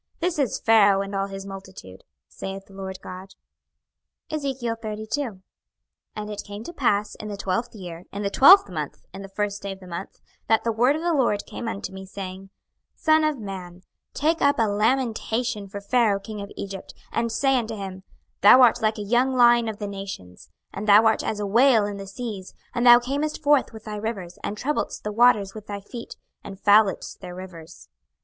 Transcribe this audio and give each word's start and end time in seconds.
This 0.19 0.39
is 0.39 0.57
Pharaoh 0.59 1.01
and 1.03 1.13
all 1.13 1.27
his 1.27 1.45
multitude, 1.45 2.03
saith 2.27 2.65
the 2.65 2.73
Lord 2.73 2.97
GOD. 3.03 3.35
26:032:001 4.31 5.43
And 6.15 6.27
it 6.31 6.41
came 6.43 6.63
to 6.63 6.73
pass 6.73 7.13
in 7.13 7.27
the 7.27 7.37
twelfth 7.37 7.75
year, 7.75 8.05
in 8.11 8.23
the 8.23 8.31
twelfth 8.31 8.67
month, 8.67 9.05
in 9.13 9.21
the 9.21 9.29
first 9.29 9.61
day 9.61 9.71
of 9.73 9.79
the 9.79 9.85
month, 9.85 10.19
that 10.47 10.63
the 10.63 10.71
word 10.71 10.95
of 10.95 11.03
the 11.03 11.13
LORD 11.13 11.45
came 11.45 11.67
unto 11.67 11.93
me, 11.93 12.07
saying, 12.07 12.49
26:032:002 12.97 13.03
Son 13.03 13.23
of 13.23 13.37
man, 13.37 13.83
take 14.15 14.41
up 14.41 14.57
a 14.57 14.63
lamentation 14.67 15.67
for 15.67 15.79
Pharaoh 15.79 16.19
king 16.19 16.41
of 16.41 16.49
Egypt, 16.55 16.95
and 17.11 17.31
say 17.31 17.55
unto 17.59 17.75
him, 17.75 18.01
Thou 18.41 18.59
art 18.63 18.81
like 18.81 18.97
a 18.97 19.03
young 19.03 19.35
lion 19.35 19.69
of 19.69 19.77
the 19.77 19.85
nations, 19.85 20.49
and 20.73 20.87
thou 20.87 21.05
art 21.05 21.23
as 21.23 21.39
a 21.39 21.45
whale 21.45 21.85
in 21.85 21.97
the 21.97 22.07
seas: 22.07 22.55
and 22.73 22.87
thou 22.87 22.97
camest 22.97 23.43
forth 23.43 23.71
with 23.71 23.83
thy 23.83 23.97
rivers, 23.97 24.39
and 24.43 24.57
troubledst 24.57 25.03
the 25.03 25.11
waters 25.11 25.53
with 25.53 25.67
thy 25.67 25.79
feet, 25.79 26.15
and 26.43 26.59
fouledst 26.59 27.19
their 27.19 27.35
rivers. 27.35 27.87